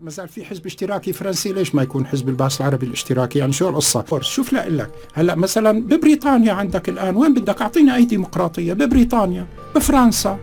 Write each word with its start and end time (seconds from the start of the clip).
ما 0.00 0.10
زال 0.10 0.28
في 0.28 0.44
حزب 0.44 0.66
اشتراكي 0.66 1.12
فرنسي. 1.12 1.52
ليش 1.52 1.74
ما 1.74 1.82
يكون 1.82 2.06
حزب 2.06 2.28
البعث 2.28 2.60
العربي 2.60 2.86
الاشتراكي؟ 2.86 3.38
يعني 3.38 3.52
شو 3.52 3.68
القصة؟ 3.68 4.04
شوف 4.20 4.52
لا 4.52 4.68
لك 4.68 4.90
هلا 5.14 5.34
مثلا 5.34 5.82
ببريطانيا 5.82 6.52
عندك 6.52 6.88
الآن 6.88 7.16
وين 7.16 7.34
بدك؟ 7.34 7.62
أعطينا 7.62 7.96
أي 7.96 8.04
ديمقراطية. 8.04 8.72
ببريطانيا 8.72 9.46
بفرنسا 9.74 10.38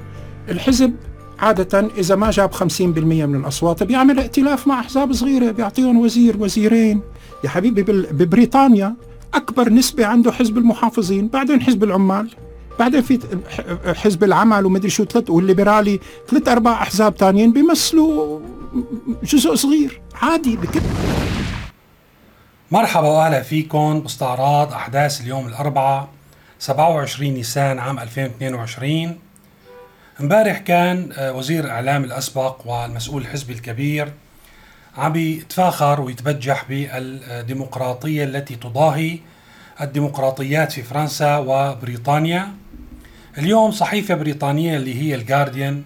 الحزب 0.49 0.93
عادة 1.39 1.79
إذا 1.97 2.15
ما 2.15 2.31
جاب 2.31 2.53
50% 2.53 2.81
من 2.81 3.35
الأصوات 3.35 3.83
بيعمل 3.83 4.19
ائتلاف 4.19 4.67
مع 4.67 4.79
أحزاب 4.79 5.13
صغيرة 5.13 5.51
بيعطيهم 5.51 5.97
وزير 5.97 6.37
وزيرين. 6.39 7.01
يا 7.43 7.49
حبيبي 7.49 7.83
ببريطانيا 8.11 8.95
أكبر 9.33 9.69
نسبة 9.69 10.05
عنده 10.05 10.31
حزب 10.31 10.57
المحافظين 10.57 11.27
بعدين 11.27 11.61
حزب 11.61 11.83
العمال 11.83 12.29
بعدين 12.79 13.01
في 13.01 13.19
حزب 13.85 14.23
العمل 14.23 14.65
ومدري 14.65 14.89
شو 14.89 15.03
ثلاث 15.03 15.29
والليبرالي 15.29 15.99
ثلاث 16.27 16.47
أربع 16.47 16.71
أحزاب 16.71 17.15
ثانيين 17.17 17.51
بيمثلوا 17.51 18.39
جزء 19.23 19.55
صغير 19.55 20.01
عادي 20.15 20.55
بكل 20.55 20.81
مرحبا 22.71 23.07
وأهلا 23.07 23.41
فيكم 23.41 23.99
باستعراض 23.99 24.73
أحداث 24.73 25.21
اليوم 25.21 25.47
الأربعاء 25.47 26.07
27 26.59 27.33
نيسان 27.33 27.79
عام 27.79 27.99
2022 27.99 29.17
امبارح 30.21 30.57
كان 30.57 31.09
آه، 31.17 31.33
وزير 31.33 31.63
الإعلام 31.63 32.03
الأسبق 32.03 32.67
والمسؤول 32.67 33.21
الحزبي 33.21 33.53
الكبير 33.53 34.11
عم 34.97 35.15
يتفاخر 35.15 36.01
ويتبجح 36.01 36.65
بالديمقراطية 36.69 38.23
التي 38.23 38.55
تضاهي 38.55 39.19
الديمقراطيات 39.81 40.71
في 40.71 40.83
فرنسا 40.83 41.37
وبريطانيا. 41.37 42.53
اليوم 43.37 43.71
صحيفة 43.71 44.15
بريطانية 44.15 44.77
اللي 44.77 45.01
هي 45.01 45.15
الجارديان 45.15 45.83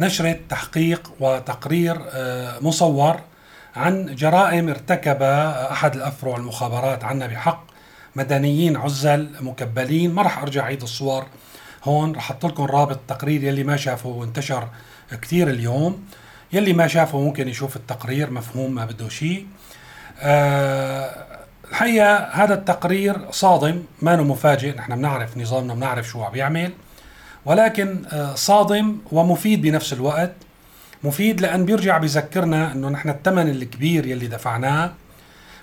نشرت 0.00 0.40
تحقيق 0.48 1.12
وتقرير 1.20 1.96
آه، 2.10 2.58
مصور 2.60 3.20
عن 3.76 4.14
جرائم 4.14 4.68
ارتكب 4.68 5.22
أحد 5.22 5.96
الأفرع 5.96 6.36
المخابرات 6.36 7.04
عنا 7.04 7.26
بحق 7.26 7.64
مدنيين 8.16 8.76
عزل 8.76 9.30
مكبلين. 9.40 10.14
ما 10.14 10.22
راح 10.22 10.38
أرجع 10.38 10.62
أعيد 10.62 10.82
الصور. 10.82 11.26
هون 11.84 12.12
رح 12.14 12.30
أحط 12.30 12.46
لكم 12.46 12.64
رابط 12.64 12.96
التقرير 12.96 13.44
يلي 13.44 13.64
ما 13.64 13.76
شافه 13.76 14.08
وانتشر 14.08 14.68
كثير 15.22 15.48
اليوم. 15.50 16.04
يلي 16.52 16.72
ما 16.72 16.86
شافه 16.86 17.18
ممكن 17.18 17.48
يشوف 17.48 17.76
التقرير 17.76 18.30
مفهوم 18.30 18.74
ما 18.74 18.84
بده 18.84 19.08
شيء. 19.08 19.46
أه 20.20 21.26
الحقيقة 21.70 22.16
هذا 22.16 22.54
التقرير 22.54 23.30
صادم 23.30 23.82
ما 24.02 24.16
مفاجئ 24.16 24.76
نحن 24.76 24.96
بنعرف 24.96 25.36
نظامنا 25.36 25.74
بنعرف 25.74 26.08
شو 26.08 26.22
عم 26.22 26.34
يعمل. 26.34 26.72
ولكن 27.46 28.02
آه، 28.12 28.34
صادم 28.34 28.98
ومفيد 29.12 29.62
بنفس 29.62 29.92
الوقت. 29.92 30.32
مفيد 31.04 31.40
لأن 31.40 31.64
بيرجع 31.64 31.98
بيذكرنا 31.98 32.72
أنه 32.72 32.88
نحن 32.88 33.08
الثمن 33.08 33.48
الكبير 33.48 34.06
يلي 34.06 34.26
دفعناه 34.26 34.92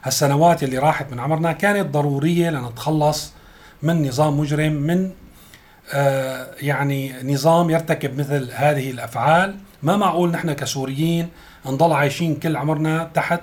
هالسنوات 0.03 0.63
يلي 0.63 0.77
راحت 0.77 1.11
من 1.11 1.19
عمرنا 1.19 1.51
كانت 1.51 1.89
ضرورية 1.93 2.49
لنتخلص 2.49 3.33
من 3.83 4.07
نظام 4.07 4.39
مجرم 4.39 4.73
من 4.73 5.11
آه، 5.93 6.47
يعني 6.61 7.13
نظام 7.23 7.69
يرتكب 7.69 8.19
مثل 8.19 8.49
هذه 8.53 8.91
الأفعال. 8.91 9.55
ما 9.83 9.97
معقول 9.97 10.31
نحن 10.31 10.53
كسوريين 10.53 11.29
نضل 11.65 11.93
عايشين 11.93 12.35
كل 12.35 12.55
عمرنا 12.55 13.11
تحت 13.13 13.41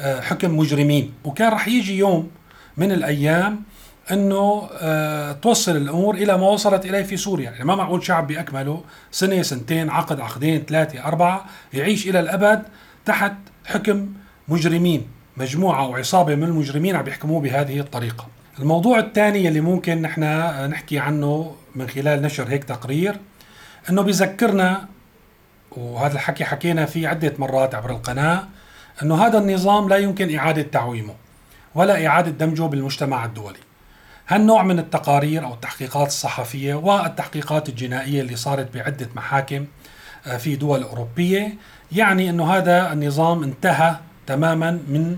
آه، 0.00 0.20
حكم 0.20 0.58
مجرمين. 0.58 1.12
وكان 1.24 1.52
رح 1.52 1.68
يجي 1.68 1.98
يوم 1.98 2.30
من 2.76 2.92
الأيام 2.92 3.62
أنه 4.10 4.68
أه 4.72 5.32
توصل 5.32 5.76
الأمور 5.76 6.14
إلى 6.14 6.38
ما 6.38 6.48
وصلت 6.48 6.84
إليه 6.84 7.02
في 7.02 7.16
سوريا، 7.16 7.50
يعني 7.50 7.64
ما 7.64 7.74
معقول 7.74 8.04
شعب 8.04 8.26
باكمله 8.26 8.84
سنة 9.10 9.42
سنتين 9.42 9.90
عقد 9.90 10.20
عقدين 10.20 10.64
ثلاثة 10.68 11.04
أربعة 11.04 11.44
يعيش 11.72 12.08
إلى 12.08 12.20
الأبد 12.20 12.62
تحت 13.04 13.32
حكم 13.66 14.08
مجرمين، 14.48 15.08
مجموعة 15.36 15.84
أو 15.84 15.96
عصابة 15.96 16.34
من 16.34 16.44
المجرمين 16.44 16.96
عم 16.96 17.06
يحكموه 17.06 17.40
بهذه 17.40 17.80
الطريقة. 17.80 18.26
الموضوع 18.58 18.98
الثاني 18.98 19.48
اللي 19.48 19.60
ممكن 19.60 20.02
نحن 20.02 20.22
نحكي 20.70 20.98
عنه 20.98 21.54
من 21.74 21.88
خلال 21.88 22.22
نشر 22.22 22.48
هيك 22.48 22.64
تقرير 22.64 23.16
إنه 23.90 24.02
بذكرنا 24.02 24.88
وهذا 25.70 26.14
الحكي 26.14 26.44
حكينا 26.44 26.86
فيه 26.86 27.08
عدة 27.08 27.34
مرات 27.38 27.74
عبر 27.74 27.90
القناة 27.90 28.44
أنه 29.02 29.26
هذا 29.26 29.38
النظام 29.38 29.88
لا 29.88 29.96
يمكن 29.96 30.36
إعادة 30.36 30.62
تعويمه 30.62 31.14
ولا 31.74 32.06
إعادة 32.06 32.30
دمجه 32.30 32.62
بالمجتمع 32.62 33.24
الدولي 33.24 33.58
هالنوع 34.30 34.62
من 34.62 34.78
التقارير 34.78 35.44
أو 35.44 35.54
التحقيقات 35.54 36.06
الصحفية 36.06 36.74
والتحقيقات 36.74 37.68
الجنائية 37.68 38.20
اللي 38.20 38.36
صارت 38.36 38.74
بعدة 38.74 39.08
محاكم 39.14 39.66
آه، 40.26 40.36
في 40.36 40.56
دول 40.56 40.82
أوروبية 40.82 41.54
يعني 41.92 42.30
أنه 42.30 42.54
هذا 42.54 42.92
النظام 42.92 43.42
انتهى 43.42 43.96
تماما 44.26 44.70
من 44.70 45.16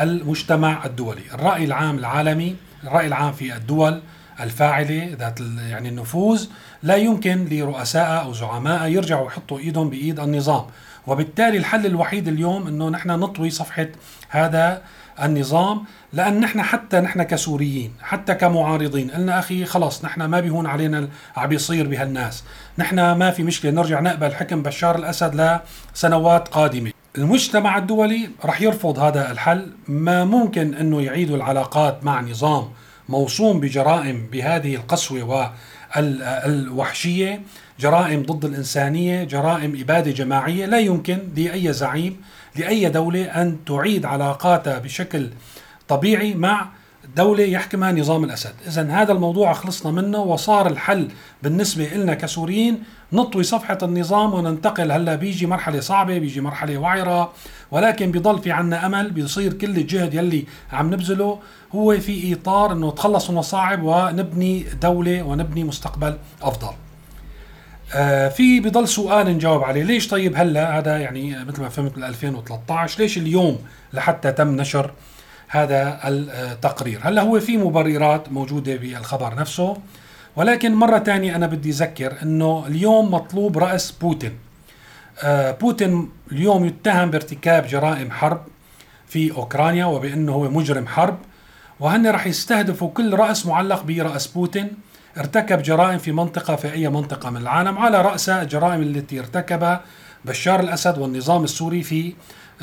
المجتمع 0.00 0.84
الدولي؟ 0.84 1.22
الرأي 1.34 1.64
العام 1.64 1.98
العالمي 1.98 2.56
الرأي 2.84 3.06
العام 3.06 3.32
في 3.32 3.56
الدول 3.56 4.02
الفاعلة 4.40 5.16
ذات 5.18 5.40
يعني 5.68 5.88
النفوذ 5.88 6.46
لا 6.82 6.96
يمكن 6.96 7.48
لرؤساء 7.50 8.22
أو 8.22 8.32
زعماء 8.32 8.88
يرجعوا 8.88 9.26
يحطوا 9.26 9.58
إيدهم 9.58 9.90
بإيد 9.90 10.20
النظام. 10.20 10.64
وبالتالي 11.06 11.58
الحل 11.58 11.86
الوحيد 11.86 12.28
اليوم 12.28 12.66
إنه 12.66 12.88
نحن 12.88 13.10
نطوي 13.10 13.50
صفحة 13.50 13.86
هذا 14.28 14.82
النظام 15.22 15.84
لأن 16.12 16.40
نحن 16.40 16.62
حتى 16.62 17.00
نحن 17.00 17.22
كسوريين 17.22 17.92
حتى 18.02 18.34
كمعارضين 18.34 19.10
قلنا 19.10 19.38
أخي 19.38 19.64
خلص 19.64 20.04
نحن 20.04 20.24
ما 20.24 20.40
بيهون 20.40 20.66
علينا 20.66 21.08
عم 21.36 21.48
بيصير 21.48 21.86
بهالناس. 21.88 22.44
نحن 22.78 23.12
ما 23.12 23.30
في 23.30 23.42
مشكلة 23.42 23.70
نرجع 23.70 24.00
نقبل 24.00 24.34
حكم 24.34 24.62
بشار 24.62 24.98
الأسد 24.98 25.60
لسنوات 25.94 26.48
قادمة. 26.48 26.92
المجتمع 27.18 27.78
الدولي 27.78 28.30
رح 28.44 28.60
يرفض 28.60 28.98
هذا 28.98 29.30
الحل 29.30 29.72
ما 29.88 30.24
ممكن 30.24 30.74
إنه 30.74 31.02
يعيدوا 31.02 31.36
العلاقات 31.36 32.04
مع 32.04 32.20
نظام 32.20 32.68
موصوم 33.08 33.60
بجرائم 33.60 34.26
بهذه 34.32 34.74
القسوة 34.74 35.52
والوحشية. 35.96 37.42
جرائم 37.80 38.22
ضد 38.22 38.44
الإنسانية 38.44 39.24
جرائم 39.24 39.80
إبادة 39.80 40.10
جماعية 40.10 40.66
لا 40.66 40.78
يمكن 40.78 41.18
لأي 41.36 41.72
زعيم 41.72 42.16
لأي 42.56 42.88
دولة 42.88 43.24
أن 43.24 43.56
تعيد 43.66 44.06
علاقاتها 44.06 44.78
بشكل 44.78 45.30
طبيعي 45.88 46.34
مع 46.34 46.68
دولة 47.16 47.44
يحكمها 47.44 47.92
نظام 47.92 48.24
الأسد. 48.24 48.54
إذا 48.66 48.90
هذا 48.90 49.12
الموضوع 49.12 49.52
خلصنا 49.52 49.92
منه 49.92 50.18
وصار 50.18 50.66
الحل 50.66 51.08
بالنسبة 51.42 51.88
لنا 51.88 52.14
كسوريين. 52.14 52.82
نطوي 53.12 53.42
صفحة 53.42 53.78
النظام 53.82 54.34
وننتقل 54.34 54.92
هلأ 54.92 55.14
بيجي 55.14 55.46
مرحلة 55.46 55.80
صعبة 55.80 56.18
بيجي 56.18 56.40
مرحلة 56.40 56.78
وعرة 56.78 57.32
ولكن 57.70 58.10
بيضل 58.10 58.38
في 58.38 58.52
عنا 58.52 58.86
أمل 58.86 59.10
بيصير 59.10 59.52
كل 59.52 59.76
الجهد 59.76 60.14
يلي 60.14 60.44
عم 60.72 60.94
نبذله 60.94 61.38
هو 61.74 61.98
في 61.98 62.34
إطار 62.34 62.72
أنه 62.72 62.90
تخلص 62.90 63.30
من 63.30 63.36
المصاعب 63.36 63.82
ونبني 63.82 64.66
دولة 64.82 65.22
ونبني 65.22 65.64
مستقبل 65.64 66.18
أفضل. 66.42 66.72
آه 67.94 68.28
في 68.28 68.60
بضل 68.60 68.88
سؤال 68.88 69.26
نجاوب 69.26 69.64
عليه. 69.64 69.82
ليش 69.82 70.08
طيب 70.08 70.36
هلا؟ 70.36 70.78
هذا 70.78 70.98
يعني 70.98 71.44
مثل 71.44 71.62
ما 71.62 71.68
فهمت 71.68 71.94
بال 71.94 72.04
2013 72.04 73.00
ليش 73.00 73.18
اليوم 73.18 73.58
لحتى 73.92 74.32
تم 74.32 74.56
نشر 74.56 74.90
هذا 75.48 76.00
التقرير؟ 76.04 77.00
هلا 77.02 77.22
هو 77.22 77.40
في 77.40 77.56
مبررات 77.56 78.32
موجودة 78.32 78.76
بالخبر 78.76 79.34
نفسه 79.34 79.76
ولكن 80.36 80.74
مرة 80.74 80.98
ثانية 80.98 81.36
أنا 81.36 81.46
بدي 81.46 81.70
أذكر 81.70 82.14
أنه 82.22 82.64
اليوم 82.66 83.14
مطلوب 83.14 83.58
رأس 83.58 83.90
بوتين. 83.90 84.32
آه 85.22 85.50
بوتين 85.50 86.08
اليوم 86.32 86.64
يتهم 86.64 87.10
بارتكاب 87.10 87.66
جرائم 87.66 88.10
حرب 88.10 88.42
في 89.06 89.32
أوكرانيا 89.32 89.84
وبأنه 89.84 90.32
هو 90.32 90.50
مجرم 90.50 90.86
حرب 90.86 91.18
وهن 91.80 92.06
رح 92.06 92.26
يستهدفوا 92.26 92.90
كل 92.90 93.14
رأس 93.14 93.46
معلق 93.46 93.82
برأس 93.82 94.26
بوتين. 94.26 94.72
ارتكب 95.18 95.62
جرائم 95.62 95.98
في 95.98 96.12
منطقة 96.12 96.56
في 96.56 96.72
أي 96.72 96.88
منطقة 96.88 97.30
من 97.30 97.36
العالم 97.36 97.78
على 97.78 98.02
رأسها 98.02 98.42
الجرائم 98.42 98.82
التي 98.82 99.20
ارتكبها 99.20 99.80
بشار 100.24 100.60
الأسد 100.60 100.98
والنظام 100.98 101.44
السوري 101.44 101.82
في 101.82 102.12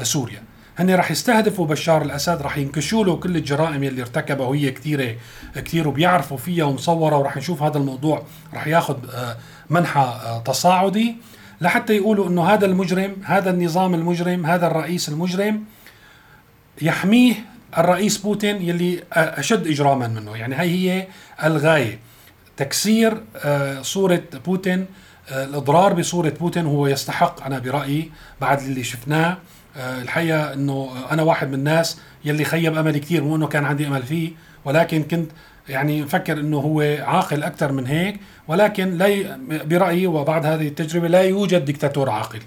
سوريا. 0.04 0.44
هن 0.80 0.96
رح 0.96 1.12
يستهدفوا 1.12 1.68
بشار 1.68 2.02
الأسد 2.02 2.42
رح 2.42 2.58
ينكشوا 2.58 3.06
له 3.06 3.16
كل 3.16 3.36
الجرائم 3.36 3.84
اللي 3.84 4.02
ارتكبها 4.02 4.48
وهي 4.48 4.72
كثيرة 4.72 5.16
كثير 5.56 5.88
وبيعرفوا 5.88 6.38
فيها 6.38 6.66
ومصوره 6.66 7.18
ورح 7.18 7.38
نشوف 7.38 7.64
هذا 7.64 7.78
الموضوع 7.78 8.24
رح 8.54 8.68
ياخذ 8.68 8.98
آه، 9.14 9.38
منحى 9.70 10.00
آه، 10.00 10.40
تصاعدي. 10.40 11.16
لحتى 11.62 11.96
يقولوا 11.96 12.28
إنه 12.28 12.44
هذا 12.44 12.66
المجرم 12.66 13.16
هذا 13.26 13.50
النظام 13.50 13.94
المجرم 13.94 14.46
هذا 14.46 14.68
الرئيس 14.68 15.10
المجرم 15.10 15.64
يحميه 16.82 17.34
الرئيس 17.78 18.18
بوتين 18.18 18.62
يلي 18.62 19.04
أشد 19.14 19.68
إجراما 19.68 20.08
منه. 20.08 20.38
يعني 20.38 20.56
هي 20.56 20.92
هي 20.92 21.08
الغاية. 21.44 22.07
تكسير 22.58 23.22
آه، 23.36 23.82
صورة 23.82 24.24
بوتين 24.46 24.86
آه، 25.32 25.44
الإضرار 25.46 25.94
بصورة 25.94 26.30
بوتين 26.30 26.66
هو 26.66 26.88
يستحق 26.88 27.46
أنا 27.46 27.60
برأيي 27.60 28.12
بعد 28.42 28.62
اللي 28.62 28.84
شفناه. 28.84 29.38
آه، 29.78 30.02
الحقيقة 30.02 30.54
أنه 30.54 30.92
أنا 31.12 31.24
واحد 31.24 31.48
من 31.48 31.54
الناس 31.54 32.00
يلي 32.26 32.46
خيب 32.46 32.78
أملي 32.78 33.00
كثير 33.00 33.24
مو 33.24 33.36
أنه 33.36 33.48
كان 33.48 33.66
عندي 33.66 33.88
أمل 33.88 34.04
فيه 34.04 34.32
ولكن 34.66 35.04
كنت 35.04 35.32
يعني 35.70 36.02
مفكر 36.02 36.40
أنه 36.40 36.58
هو 36.58 36.82
عاقل 37.00 37.44
أكثر 37.44 37.72
من 37.72 37.88
هيك 37.88 38.20
ولكن 38.48 38.98
لا 38.98 39.38
برأيي 39.66 40.08
وبعد 40.08 40.46
هذه 40.46 40.68
التجربة 40.68 41.08
لا 41.08 41.22
يوجد 41.22 41.66
دكتاتور 41.66 42.10
عاقل. 42.10 42.40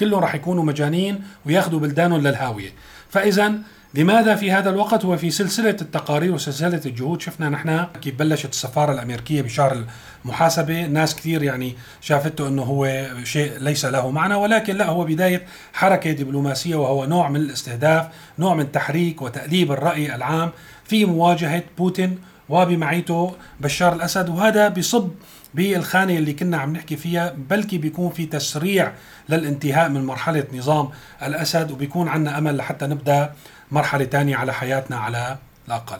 كلهم 0.00 0.20
راح 0.20 0.34
يكونوا 0.34 0.64
مجانين 0.64 1.24
وياخذوا 1.46 1.80
بلدانهم 1.80 2.20
للهاوية. 2.20 2.70
فاذا 3.10 3.54
لماذا 3.94 4.34
في 4.34 4.52
هذا 4.52 4.70
الوقت 4.70 5.04
هو 5.04 5.16
في 5.16 5.30
سلسلة 5.30 5.76
التقارير 5.82 6.32
وسلسلة 6.32 6.80
الجهود؟ 6.86 7.20
شفنا 7.20 7.48
نحن 7.48 7.86
كيف 8.02 8.14
بلشت 8.14 8.50
السفارة 8.50 8.92
الأمريكية 8.92 9.42
بشهر 9.42 9.84
المحاسبة. 10.24 10.86
ناس 10.86 11.14
كثير 11.16 11.42
يعني 11.42 11.74
شافته 12.00 12.48
أنه 12.48 12.62
هو 12.62 13.06
شيء 13.24 13.52
ليس 13.58 13.84
له 13.84 14.10
معنى 14.10 14.34
ولكن 14.34 14.76
لا 14.76 14.86
هو 14.86 15.04
بداية 15.04 15.46
حركة 15.72 16.12
دبلوماسية 16.12 16.76
وهو 16.76 17.04
نوع 17.04 17.28
من 17.28 17.40
الاستهداف 17.40 18.06
نوع 18.38 18.54
من 18.54 18.72
تحريك 18.72 19.22
وتأليب 19.22 19.72
الرأي 19.72 20.14
العام 20.14 20.50
في 20.84 21.04
مواجهة 21.04 21.62
بوتين 21.78 22.18
وبمعيته 22.48 23.34
بشار 23.60 23.92
الأسد 23.92 24.28
وهذا 24.28 24.68
بصب 24.68 25.10
بالخانة 25.54 26.16
اللي 26.16 26.32
كنا 26.32 26.56
عم 26.56 26.72
نحكي 26.72 26.96
فيها 26.96 27.34
بلكي 27.50 27.78
بيكون 27.78 28.10
في 28.10 28.26
تسريع 28.26 28.92
للانتهاء 29.28 29.88
من 29.88 30.04
مرحلة 30.04 30.44
نظام 30.52 30.88
الأسد 31.22 31.70
وبيكون 31.70 32.08
عندنا 32.08 32.38
أمل 32.38 32.56
لحتى 32.56 32.86
نبدأ 32.86 33.32
مرحلة 33.70 34.04
تانية 34.04 34.36
على 34.36 34.54
حياتنا 34.54 34.96
على 34.96 35.36
الأقل. 35.68 35.98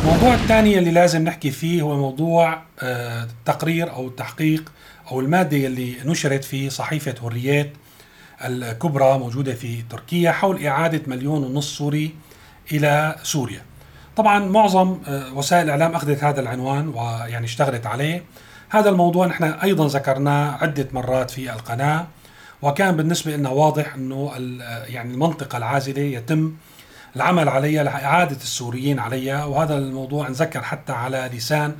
الموضوع 0.00 0.34
الثاني 0.34 0.78
اللي 0.78 0.90
لازم 0.90 1.24
نحكي 1.24 1.50
فيه 1.50 1.82
هو 1.82 1.96
موضوع 1.96 2.62
التقرير 2.82 3.90
آه، 3.90 3.94
أو 3.94 4.06
التحقيق 4.06 4.72
أو 5.10 5.20
المادة 5.20 5.56
اللي 5.56 5.96
نشرت 6.04 6.44
في 6.44 6.70
صحيفة 6.70 7.14
هريات 7.22 7.72
الكبرى 8.44 9.18
موجودة 9.18 9.54
في 9.54 9.82
تركيا 9.82 10.32
حول 10.32 10.66
إعادة 10.66 11.02
مليون 11.06 11.44
ونص 11.44 11.78
سوري 11.78 12.14
إلى 12.72 13.16
سوريا. 13.22 13.62
طبعا 14.16 14.38
معظم 14.38 14.98
آه، 15.08 15.34
وسائل 15.34 15.64
الإعلام 15.64 15.94
أخذت 15.94 16.24
هذا 16.24 16.40
العنوان 16.40 16.88
ويعني 16.88 17.44
اشتغلت 17.44 17.86
عليه. 17.86 18.22
هذا 18.72 18.90
الموضوع 18.90 19.26
نحن 19.26 19.44
أيضا 19.44 19.86
ذكرناه 19.86 20.58
عدة 20.60 20.88
مرات 20.92 21.30
في 21.30 21.52
القناة 21.52 22.06
وكان 22.62 22.96
بالنسبة 22.96 23.36
لنا 23.36 23.48
واضح 23.48 23.94
أنه 23.94 24.32
يعني 24.86 25.14
المنطقة 25.14 25.58
العازلة 25.58 26.02
يتم 26.02 26.52
العمل 27.16 27.48
عليها 27.48 27.84
لإعادة 27.84 28.36
السوريين 28.36 28.98
عليها 28.98 29.44
وهذا 29.44 29.78
الموضوع 29.78 30.28
نذكر 30.28 30.62
حتى 30.62 30.92
على 30.92 31.30
لسان 31.34 31.74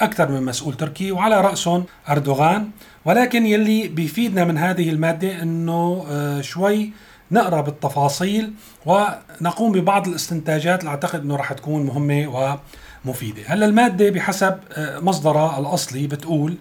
أكثر 0.00 0.28
من 0.28 0.42
مسؤول 0.42 0.74
تركي 0.74 1.12
وعلى 1.12 1.40
رأسهم 1.40 1.84
أردوغان. 2.08 2.70
ولكن 3.04 3.46
يلي 3.46 3.88
بيفيدنا 3.88 4.44
من 4.44 4.58
هذه 4.58 4.90
المادة 4.90 5.42
أنه 5.42 6.06
آه، 6.10 6.40
شوي 6.40 6.92
نقرأ 7.30 7.60
بالتفاصيل 7.60 8.52
ونقوم 8.86 9.72
ببعض 9.72 10.08
الاستنتاجات. 10.08 10.80
اللي 10.80 10.90
أعتقد 10.90 11.20
أنه 11.20 11.36
رح 11.36 11.52
تكون 11.52 11.86
مهمة 11.86 12.58
ومفيدة 13.06 13.42
هلا 13.46 13.66
المادة 13.66 14.10
بحسب 14.10 14.58
آه، 14.72 14.98
مصدرها 14.98 15.58
الأصلي 15.58 16.06
بتقول 16.06 16.56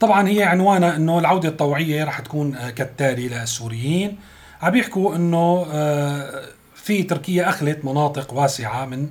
طبعا 0.00 0.28
هي 0.28 0.42
عنوانها 0.42 0.96
أنه 0.96 1.18
العودة 1.18 1.48
الطوعية 1.48 2.04
رح 2.04 2.20
تكون 2.20 2.56
آه، 2.56 2.70
كالتالي 2.70 3.28
للسوريين. 3.28 4.16
عم 4.62 4.72
بيحكوا 4.72 5.16
أنه 5.16 5.64
في 6.74 7.02
تركيا 7.02 7.48
أخلت 7.48 7.84
مناطق 7.84 8.34
واسعة 8.34 8.84
من 8.86 9.08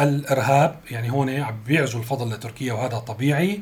الإرهاب 0.00 0.76
يعني 0.90 1.10
هون 1.10 1.30
عم 1.30 1.54
بيعزوا 1.66 2.00
الفضل 2.00 2.30
لتركيا 2.34 2.72
وهذا 2.72 2.98
طبيعي. 2.98 3.60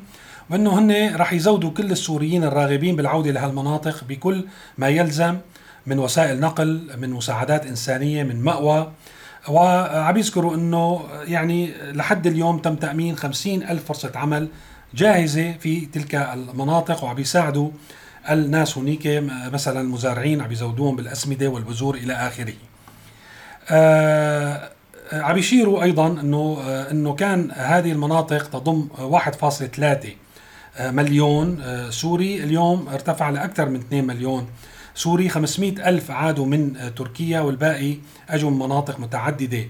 وإنه 0.50 0.78
هن 0.78 1.16
راح 1.16 1.32
يزودوا 1.32 1.70
كل 1.70 1.90
السوريين 1.92 2.44
الراغبين 2.44 2.96
بالعودة 2.96 3.30
لهالمناطق 3.30 4.04
بكل 4.04 4.44
ما 4.78 4.88
يلزم 4.88 5.38
من 5.86 5.98
وسائل 5.98 6.40
نقل 6.40 6.90
من 6.98 7.10
مساعدات 7.10 7.66
إنسانية 7.66 8.22
من 8.22 8.42
مأوى. 8.42 8.92
وعم 9.48 10.16
يذكروا 10.16 10.54
إنه 10.54 11.04
يعني 11.24 11.72
لحد 11.92 12.26
اليوم 12.26 12.58
تم 12.58 12.76
تأمين 12.76 13.16
خمسين 13.16 13.62
ألف 13.62 13.84
فرصة 13.84 14.12
عمل 14.14 14.48
جاهزة 14.94 15.52
في 15.52 15.86
تلك 15.86 16.14
المناطق 16.14 17.04
وعم 17.04 17.18
يساعدوا 17.18 17.70
الناس 18.30 18.78
هنيك 18.78 19.06
مثلا 19.52 19.80
المزارعين 19.80 20.40
عم 20.40 20.52
يزودوهم 20.52 20.96
بالأسمدة 20.96 21.48
والبذور 21.48 21.94
إلى 21.94 22.12
آخره. 22.12 22.54
آه 23.70 24.70
عم 25.12 25.38
يشيروا 25.38 25.82
أيضا 25.82 26.06
إنه 26.06 26.58
آه 26.66 26.90
إنه 26.90 27.14
كان 27.14 27.50
هذه 27.54 27.92
المناطق 27.92 28.48
تضم 28.48 28.88
1.3 28.98 30.08
آه، 30.78 30.90
مليون 30.90 31.60
آه، 31.62 31.90
سوري. 31.90 32.44
اليوم 32.44 32.88
ارتفع 32.88 33.30
لأكثر 33.30 33.68
من 33.68 33.80
2 33.80 34.06
مليون 34.06 34.46
سوري. 34.96 35.28
500 35.28 35.88
ألف 35.88 36.10
عادوا 36.10 36.46
من 36.46 36.76
آه، 36.76 36.88
تركيا 36.88 37.40
والباقي 37.40 37.96
أجوا 38.28 38.50
من 38.50 38.58
مناطق 38.58 39.00
متعددة 39.00 39.64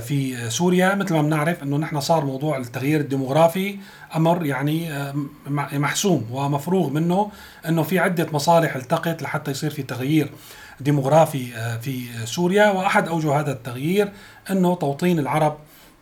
في 0.00 0.50
سوريا. 0.50 0.94
مثل 0.94 1.14
ما 1.14 1.22
بنعرف 1.22 1.62
إنه 1.62 1.76
نحن 1.76 2.00
صار 2.00 2.24
موضوع 2.24 2.56
التغيير 2.56 3.00
الديموغرافي 3.00 3.76
أمر 4.16 4.46
يعني 4.46 4.88
محسوم 5.72 6.26
ومفروغ 6.30 6.90
منه 6.90 7.30
إنه 7.68 7.82
في 7.82 7.98
عدة 7.98 8.26
مصالح 8.32 8.76
التقت 8.76 9.22
لحتى 9.22 9.50
يصير 9.50 9.70
في 9.70 9.82
تغيير 9.82 10.30
ديموغرافي 10.80 11.54
آه، 11.56 11.76
في 11.76 12.04
سوريا. 12.24 12.70
وأحد 12.70 13.08
أوجه 13.08 13.40
هذا 13.40 13.52
التغيير 13.52 14.12
إنه 14.50 14.74
توطين 14.74 15.18
العرب 15.18 15.56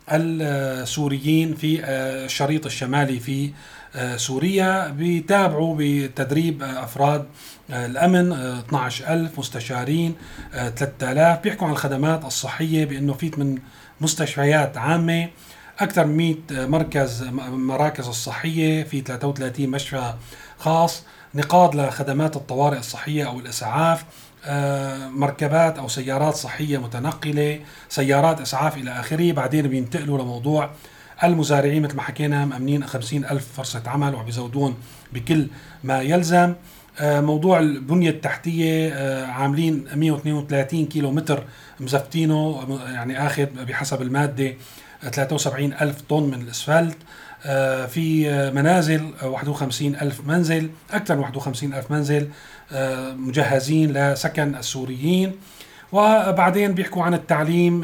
السوريين 0.09 1.55
في 1.55 1.83
آه، 1.83 2.25
الشريط 2.25 2.65
الشمالي 2.65 3.19
في 3.19 3.51
آه، 3.95 4.17
سوريا. 4.17 4.87
بيتابعوا 4.87 5.75
بتدريب 5.79 6.63
أفراد 6.63 7.25
الأمن 7.73 8.33
12000 8.33 9.39
مستشارين 9.39 10.15
3000 10.53 11.39
بيحكوا 11.39 11.67
عن 11.67 11.73
الخدمات 11.73 12.25
الصحية 12.25 12.85
بأنه 12.85 13.13
في 13.13 13.31
من 13.37 13.57
مستشفيات 14.01 14.77
عامة. 14.77 15.29
أكثر 15.79 16.05
من 16.05 16.17
100 16.17 16.65
مركز 16.65 17.23
مراكز 17.51 18.07
الصحية 18.07 18.83
في 18.83 19.01
33 19.01 19.69
مشفى 19.69 20.13
خاص. 20.57 21.03
نقاط 21.35 21.75
لخدمات 21.75 22.35
الطوارئ 22.35 22.77
الصحية 22.77 23.27
أو 23.27 23.39
الإسعاف 23.39 24.05
آه، 24.45 25.07
مركبات 25.07 25.77
أو 25.77 25.87
سيارات 25.87 26.35
صحية 26.35 26.77
متنقلة، 26.77 27.59
سيارات 27.89 28.41
إسعاف 28.41 28.77
إلى 28.77 28.91
آخره، 28.91 29.31
بعدين 29.31 29.67
بينتقلوا 29.67 30.21
لموضوع 30.21 30.69
المزارعين. 31.23 31.83
مثل 31.83 31.95
ما 31.95 32.01
حكينا 32.01 32.45
مأمنين 32.45 32.85
50 32.85 33.25
ألف 33.25 33.47
فرصة 33.57 33.83
عمل 33.85 34.15
وعم 34.15 34.73
بكل 35.13 35.47
ما 35.83 36.01
يلزم. 36.01 36.37
آه، 36.37 36.55
موضوع 37.01 37.59
البنية 37.59 38.09
التحتية 38.09 38.89
آه، 38.93 39.25
عاملين 39.25 39.85
132 39.95 40.85
كيلو 40.85 41.11
متر 41.11 41.43
مزفتينه 41.79 42.67
يعني 42.93 43.27
اخذ 43.27 43.45
بحسب 43.45 44.01
المادة 44.01 44.53
73 45.11 45.73
ألف 45.73 46.01
طن 46.01 46.23
من 46.23 46.41
الأسفلت. 46.41 46.97
في 47.89 48.29
منازل 48.55 49.11
51 49.23 49.95
ألف 49.95 50.21
منزل 50.27 50.69
أكثر 50.91 51.15
من 51.15 51.21
51 51.23 51.73
ألف 51.73 51.91
منزل 51.91 52.29
مجهزين 53.17 53.93
لسكن 53.93 54.55
السوريين. 54.55 55.31
وبعدين 55.91 56.73
بيحكوا 56.73 57.03
عن 57.03 57.13
التعليم 57.13 57.81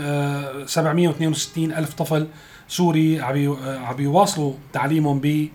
762 0.65 1.71
ألف 1.71 1.93
طفل 1.93 2.27
سوري 2.67 3.21
عم 3.21 3.95
بيواصلوا 3.97 4.53
تعليمهم 4.73 5.19
ب 5.19 5.47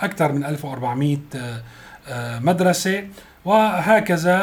أكثر 0.00 0.32
من 0.32 0.44
1400 0.44 1.18
مدرسة 2.40 3.04
وهكذا 3.44 4.36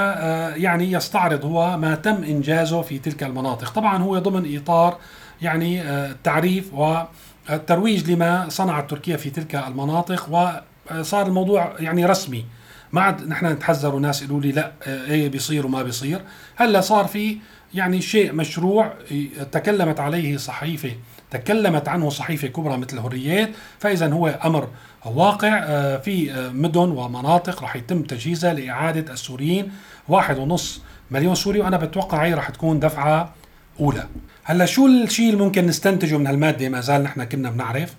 يعني 0.57 0.91
يستعرض 0.91 1.45
هو 1.45 1.77
ما 1.77 1.95
تم 1.95 2.23
إنجازه 2.23 2.81
في 2.81 2.99
تلك 2.99 3.23
المناطق. 3.23 3.69
طبعا 3.69 3.97
هو 3.97 4.19
ضمن 4.19 4.57
إطار 4.57 4.97
يعني 5.41 5.81
التعريف 5.81 6.73
والترويج 6.73 8.11
لما 8.11 8.49
صنعت 8.49 8.89
تركيا 8.89 9.17
في 9.17 9.29
تلك 9.29 9.55
المناطق 9.55 10.51
وصار 10.91 11.27
الموضوع 11.27 11.73
يعني 11.79 12.05
رسمي. 12.05 12.45
ما 12.91 13.01
عاد 13.01 13.27
نحن 13.27 13.45
نتحذر 13.45 13.95
وناس 13.95 14.21
يقولوا 14.21 14.41
لي 14.41 14.51
لا 14.51 14.71
إيه 14.87 15.29
بيصير 15.29 15.65
وما 15.65 15.83
بيصير. 15.83 16.21
هلأ 16.55 16.81
صار 16.81 17.05
في 17.05 17.37
يعني 17.73 18.01
شيء 18.01 18.33
مشروع 18.33 18.93
تكلمت 19.51 19.99
عليه 19.99 20.37
صحيفة 20.37 20.91
تكلمت 21.31 21.87
عنه 21.87 22.09
صحيفة 22.09 22.47
كبرى 22.47 22.77
مثل 22.77 22.97
الهريات 22.97 23.49
فاذا 23.79 24.13
هو 24.13 24.27
أمر 24.27 24.67
واقع 25.05 25.57
آه، 25.63 25.97
في 25.97 26.31
آه، 26.31 26.49
مدن 26.49 26.89
ومناطق 26.89 27.61
راح 27.61 27.75
يتم 27.75 28.01
تجهيزها 28.01 28.53
لإعادة 28.53 29.13
السوريين. 29.13 29.71
واحد 30.07 30.37
ونص 30.37 30.81
مليون 31.11 31.35
سوري 31.35 31.59
وأنا 31.59 31.77
بتوقع 31.77 32.25
هي 32.25 32.33
راح 32.33 32.49
تكون 32.49 32.79
دفعة 32.79 33.33
أولى. 33.79 34.07
هلأ 34.43 34.65
شو 34.65 34.87
الشيء 34.87 35.29
اللي 35.29 35.43
ممكن 35.43 35.65
نستنتجه 35.65 36.17
من 36.17 36.27
هالمادة؟ 36.27 36.69
ما 36.69 36.81
زال 36.81 37.03
نحن 37.03 37.23
كنا 37.23 37.49
بنعرف. 37.49 37.95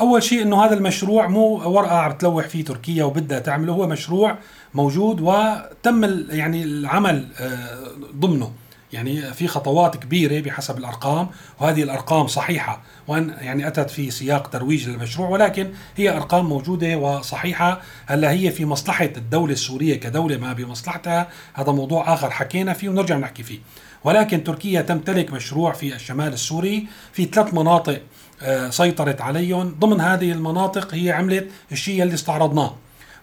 أول 0.00 0.22
شيء 0.22 0.42
إنه 0.42 0.64
هذا 0.64 0.74
المشروع 0.74 1.26
مو 1.26 1.42
ورقة 1.70 1.98
عم 1.98 2.12
تلوح 2.12 2.48
فيه 2.48 2.64
تركيا 2.64 3.04
وبدها 3.04 3.38
تعمله 3.38 3.72
هو 3.72 3.86
مشروع 3.86 4.38
موجود 4.74 5.20
وتم 5.20 6.04
يعني 6.30 6.62
العمل 6.64 7.28
آه، 7.40 7.88
ضمنه. 8.16 8.52
يعني 8.94 9.34
في 9.34 9.48
خطوات 9.48 9.96
كبيرة 9.96 10.40
بحسب 10.40 10.78
الأرقام 10.78 11.28
وهذه 11.60 11.82
الأرقام 11.82 12.26
صحيحة 12.26 12.82
وأن 13.08 13.34
يعني 13.40 13.66
أتت 13.66 13.90
في 13.90 14.10
سياق 14.10 14.46
ترويج 14.46 14.88
للمشروع 14.88 15.28
ولكن 15.28 15.70
هي 15.96 16.16
أرقام 16.16 16.46
موجودة 16.46 16.96
وصحيحة. 16.96 17.80
هلأ 18.06 18.30
هي 18.30 18.50
في 18.50 18.64
مصلحة 18.64 19.10
الدولة 19.16 19.52
السورية 19.52 20.00
كدولة 20.00 20.36
ما 20.36 20.52
بمصلحتها 20.52 21.28
هذا 21.54 21.72
موضوع 21.72 22.14
آخر 22.14 22.30
حكينا 22.30 22.72
فيه 22.72 22.88
ونرجع 22.88 23.16
نحكي 23.16 23.42
فيه. 23.42 23.58
ولكن 24.04 24.44
تركيا 24.44 24.80
تمتلك 24.80 25.32
مشروع 25.32 25.72
في 25.72 25.94
الشمال 25.94 26.32
السوري 26.32 26.86
في 27.12 27.24
ثلاث 27.24 27.54
مناطق 27.54 28.00
آه، 28.42 28.70
سيطرت 28.70 29.20
عليهم. 29.20 29.76
ضمن 29.80 30.00
هذه 30.00 30.32
المناطق 30.32 30.94
هي 30.94 31.12
عملت 31.12 31.50
الشيء 31.72 32.02
اللي 32.02 32.14
استعرضناه 32.14 32.76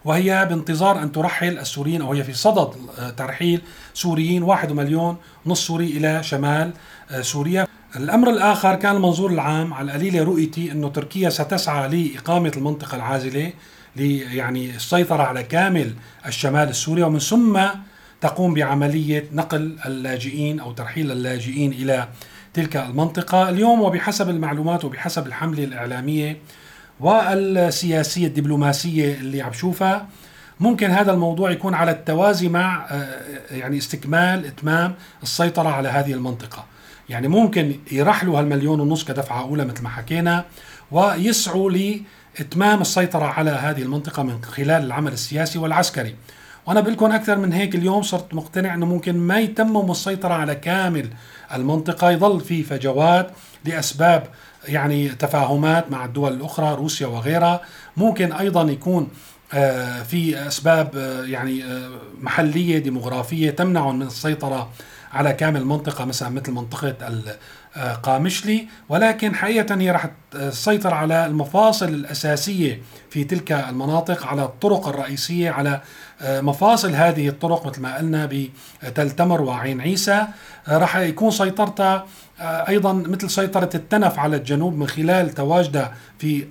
وهي 0.05 0.45
بانتظار 0.49 1.03
أن 1.03 1.11
ترحل 1.11 1.59
السوريين 1.59 2.01
أو 2.01 2.13
هي 2.13 2.23
في 2.23 2.33
صدد 2.33 2.69
ترحيل 3.17 3.61
سوريين 3.93 4.43
واحد 4.43 4.71
مليون 4.71 5.17
نص 5.45 5.67
سوري 5.67 5.85
إلى 5.85 6.23
شمال 6.23 6.73
سوريا. 7.21 7.67
الأمر 7.95 8.29
الآخر 8.29 8.75
كان 8.75 8.95
المنظور 8.95 9.31
العام 9.31 9.73
على 9.73 9.85
القليلة 9.91 10.23
رؤيتي 10.23 10.71
أنه 10.71 10.89
تركيا 10.89 11.29
ستسعى 11.29 11.87
لإقامة 11.87 12.51
المنطقة 12.57 12.95
العازلة 12.95 13.53
يعني 13.95 14.75
السيطرة 14.75 15.23
على 15.23 15.43
كامل 15.43 15.93
الشمال 16.25 16.69
السوري 16.69 17.03
ومن 17.03 17.19
ثم 17.19 17.59
تقوم 18.21 18.53
بعملية 18.53 19.25
نقل 19.33 19.77
اللاجئين 19.85 20.59
أو 20.59 20.71
ترحيل 20.71 21.11
اللاجئين 21.11 21.71
إلى 21.71 22.07
تلك 22.53 22.77
المنطقة. 22.77 23.49
اليوم 23.49 23.81
وبحسب 23.81 24.29
المعلومات 24.29 24.85
وبحسب 24.85 25.27
الحملة 25.27 25.63
الإعلامية 25.63 26.37
والسياسية 27.01 28.27
الدبلوماسية 28.27 29.13
اللي 29.13 29.41
عم 29.41 29.53
شوفها 29.53 30.07
ممكن 30.59 30.91
هذا 30.91 31.11
الموضوع 31.11 31.51
يكون 31.51 31.73
على 31.73 31.91
التوازي 31.91 32.49
مع 32.49 32.85
آه، 32.89 33.19
يعني 33.51 33.77
استكمال 33.77 34.45
إتمام 34.45 34.95
السيطرة 35.23 35.69
على 35.69 35.89
هذه 35.89 36.13
المنطقة. 36.13 36.65
يعني 37.09 37.27
ممكن 37.27 37.75
يرحلوا 37.91 38.39
هالمليون 38.39 38.79
ونص 38.79 39.03
كدفعة 39.03 39.41
أولى 39.41 39.65
مثل 39.65 39.83
ما 39.83 39.89
حكينا 39.89 40.45
ويسعوا 40.91 41.71
لإتمام 41.71 42.81
السيطرة 42.81 43.25
على 43.25 43.51
هذه 43.51 43.81
المنطقة 43.81 44.23
من 44.23 44.43
خلال 44.43 44.83
العمل 44.83 45.11
السياسي 45.11 45.59
والعسكري. 45.59 46.15
وأنا 46.65 46.79
بقول 46.79 46.93
لكم 46.93 47.11
أكثر 47.11 47.37
من 47.37 47.53
هيك 47.53 47.75
اليوم 47.75 48.01
صرت 48.01 48.33
مقتنع 48.33 48.73
إنه 48.73 48.85
ممكن 48.85 49.17
ما 49.17 49.39
يتمم 49.39 49.91
السيطرة 49.91 50.33
على 50.33 50.55
كامل 50.55 51.09
المنطقة 51.53 52.11
يظل 52.11 52.39
في 52.39 52.63
فجوات 52.63 53.31
لأسباب 53.65 54.27
يعني 54.67 55.09
تفاهمات 55.09 55.91
مع 55.91 56.05
الدول 56.05 56.33
الأخرى 56.33 56.75
روسيا 56.75 57.07
وغيرها. 57.07 57.61
ممكن 57.97 58.31
أيضا 58.31 58.61
يكون 58.63 59.07
آه، 59.53 60.03
في 60.03 60.47
أسباب 60.47 60.91
آه، 60.95 61.23
يعني 61.23 61.63
آه، 61.63 61.89
محلية 62.21 62.77
ديموغرافية 62.77 63.49
تمنعهم 63.49 63.99
من 63.99 64.07
السيطرة 64.07 64.69
على 65.13 65.33
كامل 65.33 65.65
منطقه 65.65 66.05
مثلا 66.05 66.29
مثل 66.29 66.51
منطقة 66.51 66.95
قامشلي. 68.03 68.67
ولكن 68.89 69.35
حقيقة 69.35 69.75
هي 69.75 69.91
رح 69.91 70.09
تسيطر 70.31 70.93
على 70.93 71.25
المفاصل 71.25 71.89
الأساسية 71.89 72.81
في 73.09 73.23
تلك 73.23 73.51
المناطق 73.51 74.27
على 74.27 74.43
الطرق 74.43 74.87
الرئيسية 74.87 75.51
على 75.51 75.81
مفاصل 76.21 76.95
هذه 76.95 77.27
الطرق 77.27 77.67
مثل 77.67 77.81
ما 77.81 77.97
قلنا 77.97 78.29
بتل 78.83 79.11
تمر 79.11 79.41
وعين 79.41 79.81
عيسى. 79.81 80.27
رح 80.69 80.97
يكون 80.97 81.31
سيطرتها 81.31 82.05
أيضا 82.41 82.93
مثل 82.93 83.29
سيطرة 83.29 83.69
التنف 83.75 84.19
على 84.19 84.37
الجنوب 84.37 84.77
من 84.77 84.87
خلال 84.87 85.29
تواجدها 85.29 85.93
في 86.19 86.47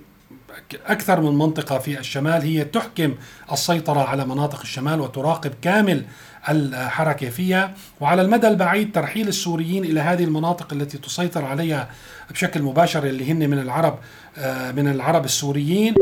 أكثر 0.87 1.21
من 1.21 1.37
منطقة 1.37 1.79
في 1.79 1.99
الشمال. 1.99 2.41
هي 2.41 2.63
تحكم 2.63 3.15
السيطرة 3.51 3.99
على 3.99 4.25
مناطق 4.25 4.59
الشمال 4.59 5.01
وتراقب 5.01 5.51
كامل 5.61 6.05
الحركة 6.49 7.29
فيها. 7.29 7.73
وعلى 7.99 8.21
المدى 8.21 8.47
البعيد 8.47 8.91
ترحيل 8.91 9.27
السوريين 9.27 9.83
إلى 9.85 9.99
هذه 9.99 10.23
المناطق 10.23 10.73
التي 10.73 10.97
تسيطر 10.97 11.45
عليها 11.45 11.89
بشكل 12.31 12.61
مباشر 12.61 13.03
اللي 13.03 13.31
هن 13.31 13.49
من 13.49 13.59
العرب 13.59 13.99
آه، 14.37 14.71
من 14.71 14.87
العرب 14.87 15.25
السوريين. 15.25 15.93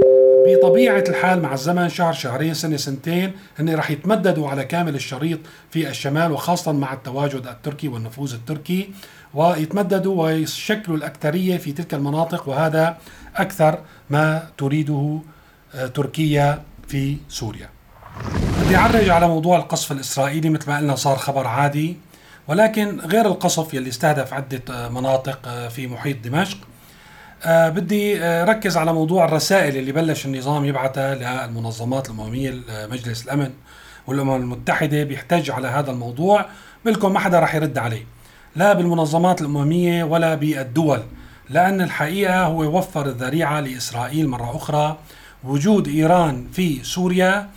بطبيعة 0.48 1.04
الحال 1.10 1.42
مع 1.42 1.54
الزمن 1.54 1.90
شهر 1.90 2.14
شهرين 2.14 2.54
سنة 2.54 2.78
سنتين 2.78 3.32
هن 3.60 3.76
رح 3.76 3.92
يتمددوا 3.92 4.50
على 4.50 4.66
كامل 4.66 4.96
الشريط 4.96 5.40
في 5.72 5.90
الشمال 5.90 6.32
وخاصة 6.32 6.72
مع 6.72 6.94
التواجد 6.94 7.48
التركي 7.48 7.88
والنفوذ 7.88 8.34
التركي. 8.34 8.90
ويتمددوا 9.34 10.24
ويشكلوا 10.24 10.98
الأكثرية 10.98 11.58
في 11.58 11.72
تلك 11.72 11.94
المناطق 11.94 12.50
وهذا 12.50 12.98
أكثر 13.36 13.80
ما 14.10 14.44
تريده 14.58 15.20
آه، 15.76 15.88
تركيا 15.88 16.62
في 16.88 17.18
سوريا. 17.30 17.70
بدي 18.64 18.76
أعرج 18.76 19.10
على 19.10 19.28
موضوع 19.28 19.58
القصف 19.58 19.92
الإسرائيلي 19.92 20.50
مثل 20.50 20.70
ما 20.70 20.78
قلنا 20.78 20.96
صار 20.96 21.18
خبر 21.18 21.48
عادي 21.48 21.98
ولكن 22.48 23.00
غير 23.00 23.26
القصف 23.26 23.74
يلي 23.74 23.90
استهدف 23.90 24.34
عدة 24.34 24.62
آه، 24.70 24.90
مناطق 24.90 25.40
آه، 25.48 25.68
في 25.68 25.88
محيط 25.88 26.18
دمشق. 26.24 26.58
بدي 27.46 28.20
ركز 28.44 28.78
على 28.78 28.94
موضوع 28.94 29.26
الرسائل 29.26 29.78
اللي 29.78 29.92
بلش 29.92 30.26
النظام 30.26 30.66
يبعثها 30.66 31.16
للمنظمات 31.16 32.10
الأممية 32.10 32.60
مجلس 32.92 33.24
الأمن 33.24 33.52
والأمم 34.08 34.36
المتحدة 34.36 35.04
بيحتج 35.04 35.52
على 35.52 35.68
هذا 35.68 35.92
الموضوع 35.92 36.46
بلكم 36.86 37.14
ما 37.14 37.20
حدا 37.20 37.40
رح 37.40 37.56
يرد 37.56 37.78
عليه. 37.78 38.06
لا 38.56 38.74
بالمنظمات 38.74 39.42
الأممية 39.42 40.04
ولا 40.04 40.36
بالدول 40.36 41.00
لأن 41.50 41.82
الحقيقة 41.82 42.44
هو 42.44 42.78
وفر 42.78 43.06
الذريعة 43.06 43.60
لإسرائيل 43.60 44.28
مرة 44.28 44.56
أخرى. 44.56 44.98
وجود 45.44 45.88
إيران 45.88 46.48
في 46.54 46.84
سوريا 46.84 47.50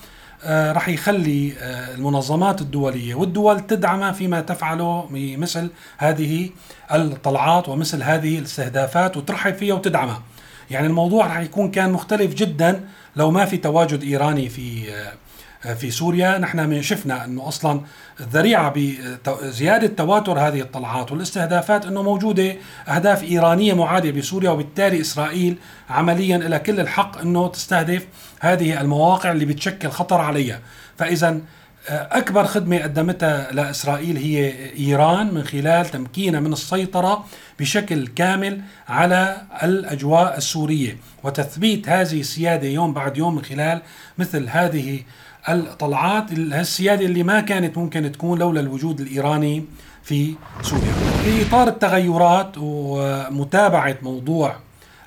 آه 0.45 0.73
رح 0.73 0.89
يخلي 0.89 1.53
آه 1.59 1.95
المنظمات 1.95 2.61
الدولية 2.61 3.15
والدول 3.15 3.61
تدعم 3.61 4.13
فيما 4.13 4.41
تفعله 4.41 5.09
بمثل 5.11 5.71
هذه 5.99 6.51
الطلعات 6.93 7.69
ومثل 7.69 8.03
هذه 8.03 8.39
الاستهدافات 8.39 9.17
وترحب 9.17 9.55
فيها 9.55 9.75
وتدعمها. 9.75 10.23
يعني 10.71 10.87
الموضوع 10.87 11.27
رح 11.27 11.39
يكون 11.41 11.71
كان 11.71 11.93
مختلف 11.93 12.35
جدا 12.35 12.85
لو 13.17 13.31
ما 13.31 13.45
في 13.45 13.57
تواجد 13.57 14.03
إيراني 14.03 14.49
في 14.49 14.93
آه 14.95 15.13
في 15.63 15.91
سوريا. 15.91 16.39
نحن 16.39 16.83
شفنا 16.83 17.25
أنه 17.25 17.49
أصلا 17.49 17.81
الذريعه 18.21 18.75
بزيادة 18.77 19.87
تواتر 19.87 20.39
هذه 20.39 20.61
الطلعات 20.61 21.13
والاستهدافات 21.13 21.87
أنه 21.87 22.03
موجودة 22.03 22.57
أهداف 22.89 23.23
إيرانية 23.23 23.75
معادية 23.75 24.11
بسوريا 24.11 24.51
وبالتالي 24.51 25.01
إسرائيل 25.01 25.57
عمليا 25.91 26.39
لها 26.39 26.59
كل 26.59 26.81
الحق 26.81 27.19
أنه 27.19 27.49
تستهدف 27.49 28.07
هذه 28.41 28.81
المواقع 28.81 29.33
اللي 29.33 29.45
بتشكل 29.45 29.89
خطر 29.89 30.21
عليها. 30.21 30.61
فاذا 30.99 31.41
أكبر 31.89 32.45
خدمة 32.45 32.79
قدمتها 32.83 33.53
لإسرائيل 33.53 34.17
هي 34.17 34.53
إيران 34.79 35.35
من 35.35 35.45
خلال 35.45 35.87
تمكينها 35.87 36.41
من 36.41 36.53
السيطرة 36.53 37.25
بشكل 37.61 38.07
كامل 38.07 38.61
على 38.89 39.37
الأجواء 39.63 40.37
السورية 40.37 40.97
وتثبيت 41.23 41.89
هذه 41.89 42.21
السيادة 42.21 42.69
يوم 42.69 42.95
بعد 42.95 43.17
يوم 43.17 43.35
من 43.35 43.45
خلال 43.45 43.83
مثل 44.19 44.49
هذه 44.49 45.01
الطلعات 45.49 46.33
السيادة 46.33 47.07
اللي 47.07 47.23
ما 47.23 47.41
كانت 47.41 47.79
ممكن 47.79 48.13
تكون 48.13 48.39
لولا 48.39 48.61
الوجود 48.61 49.01
الإيراني 49.01 49.65
في 50.03 50.35
سوريا. 50.63 50.93
في 51.25 51.49
إطار 51.49 51.69
التغيرات 51.69 52.53
ومتابعة 52.59 53.97
موضوع 54.03 54.57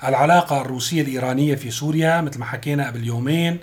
العلاقة 0.04 0.60
الروسية 0.60 1.02
الإيرانية 1.02 1.54
في 1.54 1.70
سوريا 1.70 2.20
مثل 2.20 2.38
ما 2.38 2.44
حكينا 2.44 2.86
قبل 2.86 3.06
يومين 3.06 3.58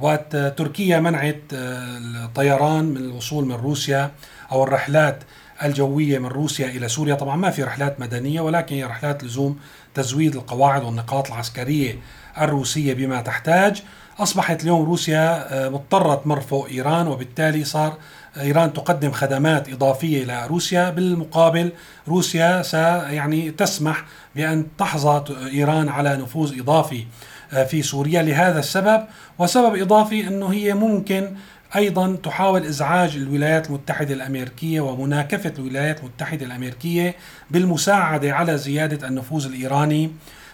وقت 0.00 0.36
تركيا 0.36 1.00
منعت 1.00 1.42
الطيران 1.52 2.84
من 2.84 2.96
الوصول 2.96 3.44
من 3.44 3.54
روسيا 3.54 4.10
أو 4.52 4.64
الرحلات 4.64 5.22
الجوية 5.64 6.18
من 6.18 6.26
روسيا 6.26 6.66
إلى 6.66 6.88
سوريا، 6.88 7.14
طبعا 7.14 7.36
ما 7.36 7.50
في 7.50 7.62
رحلات 7.62 8.00
مدنية 8.00 8.40
ولكن 8.40 8.76
هي 8.76 8.84
رحلات 8.84 9.24
لزوم 9.24 9.58
تزويد 9.94 10.36
القواعد 10.36 10.84
والنقاط 10.84 11.26
العسكرية 11.26 11.98
الروسية 12.40 12.94
بما 12.94 13.20
تحتاج 13.20 13.82
أصبحت 14.18 14.62
اليوم 14.62 14.84
روسيا 14.84 15.54
آه، 15.54 15.68
مضطرة 15.68 16.14
تمر 16.14 16.40
فوق 16.40 16.68
إيران 16.68 17.06
وبالتالي 17.06 17.64
صار 17.64 17.96
إيران 18.40 18.72
تقدم 18.72 19.12
خدمات 19.12 19.68
إضافية 19.68 20.22
إلى 20.22 20.46
روسيا 20.46 20.90
بالمقابل 20.90 21.72
روسيا 22.08 22.62
يعني 23.10 23.50
تسمح 23.50 24.04
بأن 24.36 24.66
تحظى 24.78 25.24
إيران 25.52 25.88
على 25.88 26.16
نفوذ 26.16 26.60
إضافي 26.60 27.04
آه، 27.52 27.64
في 27.64 27.82
سوريا 27.82 28.22
لهذا 28.22 28.58
السبب 28.58 29.04
وسبب 29.38 29.76
إضافي 29.76 30.28
أنه 30.28 30.52
هي 30.52 30.74
ممكن 30.74 31.36
أيضا 31.76 32.16
تحاول 32.16 32.66
إزعاج 32.66 33.16
الولايات 33.16 33.66
المتحدة 33.66 34.14
الأمريكية 34.14 34.80
ومناكفة 34.80 35.52
الولايات 35.58 36.00
المتحدة 36.00 36.46
الأمريكية 36.46 37.14
بالمساعدة 37.50 38.32
على 38.32 38.58
زيادة 38.58 39.08
النفوذ 39.08 39.46
الإيراني 39.46 40.10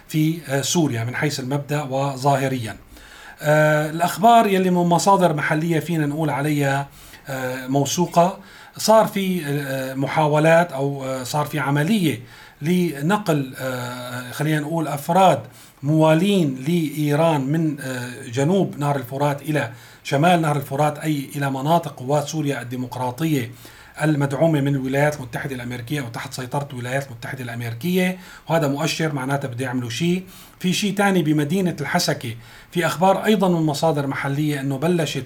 في 0.07 0.39
آه، 0.47 0.61
سوريا 0.61 1.03
من 1.03 1.15
حيث 1.15 1.39
المبدأ 1.39 1.81
وظاهريا. 1.81 2.84
آه 3.41 3.89
الأخبار 3.89 4.47
يلي 4.47 4.69
من 4.69 4.77
مصادر 4.77 5.33
محلية 5.33 5.79
فينا 5.79 6.05
نقول 6.05 6.29
عليها 6.29 6.87
آه 7.27 7.67
موثوقة. 7.67 8.37
صار 8.77 9.07
في 9.07 9.45
آه 9.45 9.93
محاولات 9.93 10.71
أو 10.71 11.05
صار 11.23 11.45
في 11.45 11.59
عملية 11.59 12.19
لنقل 12.61 13.53
خلينا 14.31 14.59
نقول 14.59 14.87
أفراد 14.87 15.39
موالين 15.83 16.55
لإيران 16.67 17.41
من 17.41 17.77
جنوب 18.33 18.77
نهر 18.77 18.95
الفرات 18.95 19.41
إلى 19.41 19.71
شمال 20.03 20.41
نهر 20.41 20.55
الفرات 20.55 20.97
أي 20.97 21.29
إلى 21.35 21.51
مناطق 21.51 21.99
قوات 21.99 22.27
سوريا 22.27 22.61
الديمقراطية. 22.61 23.51
المدعومة 24.03 24.61
من 24.61 24.75
الولايات 24.75 25.15
المتحدة 25.15 25.55
الأمريكية 25.55 26.01
أو 26.01 26.07
تحت 26.07 26.33
سيطرة 26.33 26.67
الولايات 26.73 27.07
المتحدة 27.07 27.43
الأمريكية. 27.43 28.17
وهذا 28.49 28.67
مؤشر 28.67 29.13
معناته 29.13 29.47
بده 29.47 29.65
يعملوا 29.65 29.89
شيء. 29.89 30.23
في 30.59 30.73
شيء 30.73 30.95
ثاني 30.95 31.23
بمدينة 31.23 31.75
الحسكة. 31.81 32.35
في 32.71 32.85
أخبار 32.85 33.25
أيضا 33.25 33.49
من 33.49 33.65
مصادر 33.65 34.07
محلية 34.07 34.59
أنه 34.61 34.77
بلشت 34.77 35.25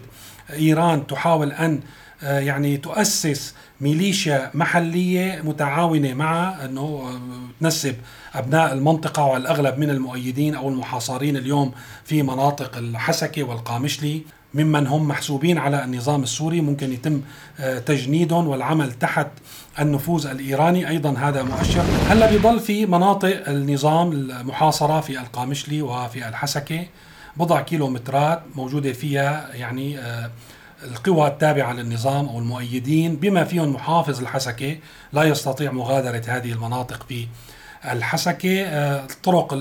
إيران 0.54 1.08
تحاول 1.08 1.52
أن 1.52 1.80
يعني 2.22 2.78
تؤسس 2.78 3.54
ميليشيا 3.82 4.52
محلية 4.54 5.42
متعاونة 5.42 6.14
مع 6.14 6.66
أنه 6.66 6.82
آه، 6.82 7.20
تنسب 7.62 7.96
أبناء 8.34 8.74
المنطقة 8.74 9.26
والأغلب 9.26 9.78
من 9.78 9.90
المؤيدين 9.90 10.56
أو 10.56 10.70
المحاصرين 10.70 11.38
اليوم 11.38 11.72
في 12.04 12.24
مناطق 12.24 12.78
الحسكة 12.78 13.44
والقامشلي 13.44 14.22
ممن 14.54 14.88
هم 14.88 15.08
محسوبين 15.08 15.58
على 15.58 15.84
النظام 15.84 16.24
السوري. 16.24 16.62
ممكن 16.62 16.94
يتم 16.94 17.22
آه، 17.60 17.80
تجنيدهم 17.80 18.48
والعمل 18.48 18.92
تحت 18.92 19.28
النفوذ 19.80 20.28
الإيراني. 20.28 20.90
أيضا 20.90 21.12
هذا 21.12 21.44
مؤشر. 21.44 21.84
هلا 22.10 22.32
بيضل 22.32 22.60
في 22.60 22.86
مناطق 22.86 23.50
النظام 23.50 24.12
المحاصرة 24.12 25.02
في 25.02 25.20
القامشلي 25.20 25.82
وفي 25.82 26.28
الحسكة. 26.28 26.86
بضع 27.38 27.62
كيلومترات 27.62 28.42
موجودة 28.56 28.94
فيها 28.94 29.50
يعني 29.54 30.00
آه، 30.00 30.32
القوى 30.84 31.28
التابعة 31.28 31.74
للنظام 31.74 32.30
أو 32.30 32.40
المؤيدين 32.40 33.16
بما 33.16 33.44
فيهم 33.44 33.74
محافظ 33.74 34.20
الحسكة 34.22 34.78
لا 35.14 35.24
يستطيع 35.24 35.72
مغادرة 35.72 36.24
هذه 36.28 36.52
المناطق 36.52 37.06
في 37.08 37.28
الحسكة 37.86 38.62
آه، 38.62 39.06
الطرق 39.06 39.60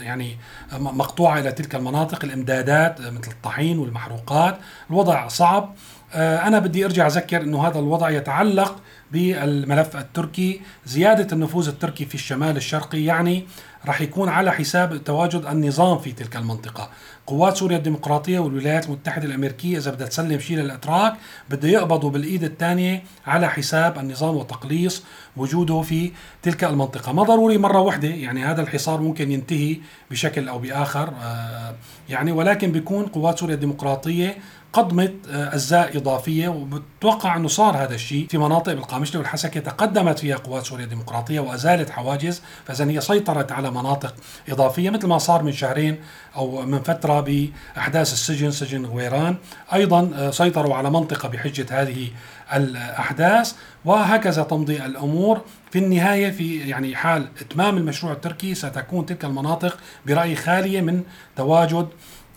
يعني 0.00 0.36
مقطوعة 0.72 1.38
إلى 1.38 1.52
تلك 1.52 1.74
المناطق 1.74 2.24
الإمدادات 2.24 3.00
آه، 3.00 3.10
مثل 3.10 3.30
الطحين 3.30 3.78
والمحروقات. 3.78 4.58
الوضع 4.90 5.28
صعب. 5.28 5.74
أنا 6.14 6.58
بدي 6.58 6.84
أرجع 6.84 7.06
أذكر 7.06 7.42
أنه 7.42 7.68
هذا 7.68 7.78
الوضع 7.78 8.10
يتعلق 8.10 8.76
بالملف 9.12 9.96
التركي. 9.96 10.60
زيادة 10.86 11.26
النفوذ 11.32 11.68
التركي 11.68 12.04
في 12.04 12.14
الشمال 12.14 12.56
الشرقي 12.56 13.04
يعني 13.04 13.46
رح 13.86 14.00
يكون 14.00 14.28
على 14.28 14.52
حساب 14.52 15.04
تواجد 15.04 15.46
النظام 15.46 15.98
في 15.98 16.12
تلك 16.12 16.36
المنطقة. 16.36 16.90
قوات 17.26 17.56
سوريا 17.56 17.76
الديمقراطية 17.76 18.38
والولايات 18.38 18.86
المتحدة 18.86 19.24
الأمريكية 19.26 19.78
إذا 19.78 19.90
بدها 19.90 20.06
تسلم 20.06 20.38
شيء 20.38 20.56
للأتراك 20.56 21.14
بده 21.50 21.68
يقبضوا 21.68 22.10
بالإيد 22.10 22.44
الثانية 22.44 23.02
على 23.26 23.48
حساب 23.48 23.98
النظام 23.98 24.36
وتقليص 24.36 25.04
وجوده 25.36 25.82
في 25.82 26.12
تلك 26.42 26.64
المنطقة. 26.64 27.12
ما 27.12 27.22
ضروري 27.22 27.58
مرة 27.58 27.80
واحدة 27.80 28.08
يعني 28.08 28.44
هذا 28.44 28.62
الحصار 28.62 29.00
ممكن 29.00 29.32
ينتهي 29.32 29.76
بشكل 30.10 30.48
أو 30.48 30.58
بآخر 30.58 31.12
آه، 31.22 31.74
يعني 32.08 32.32
ولكن 32.32 32.72
بيكون 32.72 33.06
قوات 33.06 33.38
سوريا 33.38 33.54
الديمقراطية 33.54 34.36
قدمت 34.72 35.14
آه، 35.30 35.54
أجزاء 35.54 35.96
إضافية 35.96 36.48
وبتوقع 36.48 37.36
أنه 37.36 37.48
صار 37.48 37.76
هذا 37.76 37.94
الشيء 37.94 38.26
في 38.30 38.38
مناطق 38.38 38.72
بالقامشلي 38.72 39.18
والحسكه 39.18 39.60
تقدمت 39.60 40.18
فيها 40.18 40.36
قوات 40.36 40.66
سوريا 40.66 40.84
الديمقراطيه 40.84 41.40
وأزالت 41.40 41.90
حواجز 41.90 42.42
فاذا 42.64 42.90
هي 42.90 43.00
سيطرت 43.00 43.52
على 43.52 43.70
مناطق 43.70 44.14
إضافية 44.48 44.90
مثل 44.90 45.06
ما 45.06 45.18
صار 45.18 45.42
من 45.42 45.52
شهرين 45.52 46.00
أو 46.36 46.62
من 46.62 46.82
فترة 46.82 47.20
بأحداث 47.20 48.12
السجن 48.12 48.50
سجن 48.50 48.86
غويران. 48.86 49.36
أيضا 49.72 50.10
آه، 50.14 50.30
سيطروا 50.30 50.74
على 50.74 50.90
منطقة 50.90 51.28
بحجة 51.28 51.66
هذه 51.70 52.08
الأحداث 52.54 53.52
وهكذا 53.84 54.42
تمضي 54.42 54.84
الأمور. 54.84 55.40
في 55.70 55.78
النهاية 55.78 56.30
في 56.30 56.68
يعني 56.68 56.96
حال 56.96 57.28
إتمام 57.40 57.76
المشروع 57.76 58.12
التركي 58.12 58.54
ستكون 58.54 59.06
تلك 59.06 59.24
المناطق 59.24 59.78
برايي 60.06 60.36
خالية 60.36 60.80
من 60.80 61.02
تواجد 61.36 61.88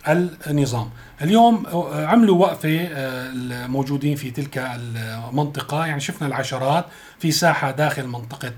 النظام. 0.08 0.90
اليوم 1.22 1.66
عملوا 1.94 2.38
وقفة 2.38 2.88
آه، 2.92 3.30
الموجودين 3.34 4.16
في 4.16 4.32
تلك 4.32 4.58
المنطقة. 4.58 5.86
يعني 5.86 6.00
شفنا 6.00 6.28
العشرات 6.28 6.86
في 7.20 7.32
ساحة 7.32 7.72
داخل 7.72 8.08
منطقة 8.08 8.52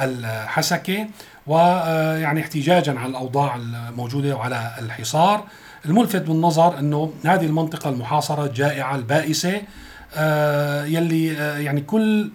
الحسكة 0.00 1.06
ويعني 1.46 2.40
آه، 2.40 2.42
احتجاجا 2.42 2.98
على 2.98 3.10
الأوضاع 3.10 3.56
الموجودة 3.56 4.36
وعلى 4.36 4.74
الحصار. 4.78 5.44
الملفت 5.84 6.22
بالنظر 6.22 6.78
أنه 6.78 7.12
هذه 7.24 7.46
المنطقة 7.46 7.90
المحاصرة 7.90 8.44
الجائعة 8.44 8.96
البائسة 8.96 9.62
آه، 10.14 10.84
يلي 10.84 11.26
يعني 11.64 11.80
كل 11.80 12.30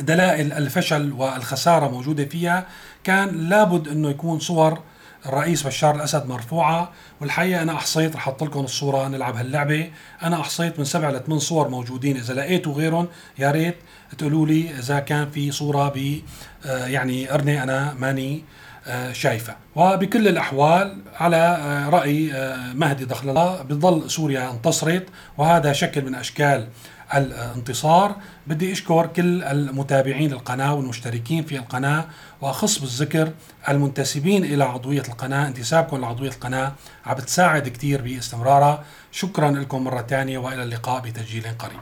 دلائل 0.00 0.52
الفشل 0.52 1.12
والخسارة 1.12 1.88
موجودة 1.88 2.24
فيها 2.24 2.66
كان 3.04 3.48
لابد 3.48 3.88
أنه 3.88 4.10
يكون 4.10 4.38
صور 4.38 4.78
الرئيس 5.26 5.66
بشار 5.66 5.96
الأسد 5.96 6.26
مرفوعة 6.26 6.92
والحقيقة 7.20 7.62
أنا 7.62 7.72
أحصيت 7.72 8.16
رح 8.16 8.28
أحط 8.28 8.44
لكم 8.44 8.60
الصورة 8.60 9.08
نلعب 9.08 9.36
هاللعبة. 9.36 9.90
أنا 10.22 10.40
أحصيت 10.40 10.78
من 10.78 10.84
سبع 10.84 11.10
لثمان 11.10 11.38
صور 11.38 11.68
موجودين 11.68 12.16
إذا 12.16 12.34
لقيتوا 12.34 12.74
غيرهم 12.74 13.08
يا 13.38 13.50
ريت 13.50 13.76
تقولوا 14.18 14.46
لي 14.46 14.70
إذا 14.78 14.98
كان 14.98 15.30
في 15.30 15.50
صورة 15.50 15.88
ب 15.88 16.20
آه، 16.66 16.86
يعني 16.86 17.28
قرنه 17.28 17.62
أنا 17.62 17.94
ماني 17.98 18.44
آه، 18.86 19.12
شايفة. 19.12 19.56
وبكل 19.76 20.28
الأحوال 20.28 21.02
على 21.14 21.36
آه، 21.36 21.88
رأي 21.88 22.32
مهدي 22.74 23.04
دخل 23.04 23.28
الله 23.28 23.62
بظل 23.62 24.10
سوريا 24.10 24.50
انتصرت 24.50 25.06
وهذا 25.38 25.72
شكل 25.72 26.04
من 26.04 26.14
أشكال 26.14 26.68
الانتصار. 27.14 28.16
بدي 28.46 28.72
أشكر 28.72 29.06
كل 29.06 29.42
المتابعين 29.42 30.30
للقناة 30.30 30.74
والمشتركين 30.74 31.44
في 31.44 31.56
القناة 31.56 32.04
وأخص 32.40 32.78
بالذكر 32.78 33.32
المنتسبين 33.68 34.44
إلى 34.44 34.64
عضوية 34.64 35.02
القناة 35.08 35.48
انتسابكم 35.48 35.96
لعضوية 35.96 36.30
القناة 36.30 36.72
عم 37.06 37.14
بتساعد 37.14 37.68
كثير 37.68 38.02
باستمرارها. 38.02 38.84
شكرا 39.12 39.50
لكم 39.50 39.84
مرة 39.84 40.02
ثانية 40.02 40.38
وإلى 40.38 40.62
اللقاء 40.62 41.02
بتسجيل 41.02 41.44
قريب. 41.58 41.80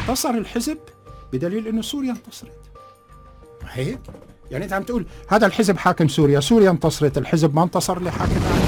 انتصر 0.00 0.30
الحزب 0.30 0.78
بدليل 1.32 1.68
إنه 1.68 1.82
سوريا 1.82 2.10
انتصرت. 2.10 2.58
هيك؟ 3.70 4.00
يعني 4.50 4.64
أنت 4.64 4.72
عم 4.72 4.82
تقول 4.82 5.06
هذا 5.28 5.46
الحزب 5.46 5.76
حاكم 5.76 6.08
سوريا 6.08 6.40
سوريا 6.40 6.70
انتصرت 6.70 7.18
الحزب 7.18 7.54
ما 7.54 7.62
انتصر 7.62 7.96
اللي 7.96 8.12
حاكم 8.12 8.63